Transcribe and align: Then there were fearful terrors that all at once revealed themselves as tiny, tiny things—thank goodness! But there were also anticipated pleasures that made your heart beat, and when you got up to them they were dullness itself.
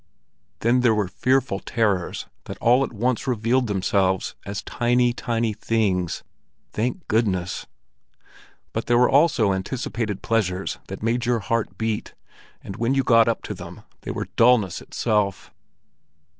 Then 0.61 0.79
there 0.79 0.95
were 0.95 1.07
fearful 1.07 1.59
terrors 1.59 2.25
that 2.45 2.57
all 2.57 2.83
at 2.83 2.91
once 2.91 3.27
revealed 3.27 3.67
themselves 3.67 4.33
as 4.47 4.63
tiny, 4.63 5.13
tiny 5.13 5.53
things—thank 5.53 7.07
goodness! 7.07 7.67
But 8.73 8.87
there 8.87 8.97
were 8.97 9.11
also 9.11 9.53
anticipated 9.53 10.23
pleasures 10.23 10.79
that 10.87 11.03
made 11.03 11.27
your 11.27 11.37
heart 11.41 11.77
beat, 11.77 12.15
and 12.63 12.77
when 12.77 12.95
you 12.95 13.03
got 13.03 13.27
up 13.27 13.43
to 13.43 13.53
them 13.53 13.83
they 14.01 14.09
were 14.09 14.25
dullness 14.37 14.81
itself. 14.81 15.53